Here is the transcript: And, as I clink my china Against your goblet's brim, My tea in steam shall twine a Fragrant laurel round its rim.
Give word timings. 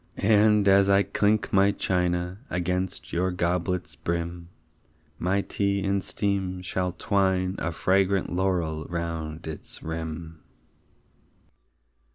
And, 0.17 0.67
as 0.67 0.89
I 0.89 1.03
clink 1.03 1.53
my 1.53 1.69
china 1.69 2.39
Against 2.49 3.13
your 3.13 3.29
goblet's 3.29 3.93
brim, 3.93 4.49
My 5.19 5.41
tea 5.41 5.83
in 5.83 6.01
steam 6.01 6.63
shall 6.63 6.93
twine 6.93 7.53
a 7.59 7.71
Fragrant 7.71 8.33
laurel 8.33 8.85
round 8.85 9.45
its 9.45 9.83
rim. 9.83 10.41